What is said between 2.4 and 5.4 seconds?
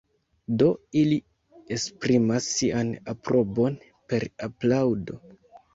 sian aprobon per aplaŭdo.